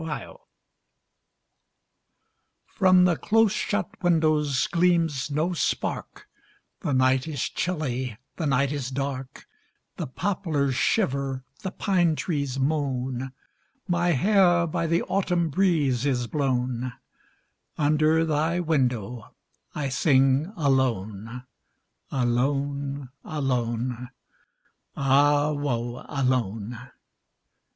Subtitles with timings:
[0.03, 0.37] SERENADE.
[2.65, 6.27] From the close shut windows gleams no spark,
[6.79, 9.45] The night is chilly, the night is dark,
[9.97, 13.31] The poplars shiver, the pine trees moan,
[13.87, 16.93] My hair by the autumn breeze is blown,
[17.77, 19.35] Under thy window
[19.75, 21.43] I sing alone,
[22.09, 24.09] Alone, alone,
[24.97, 26.03] ah woe!
[26.09, 26.89] alone!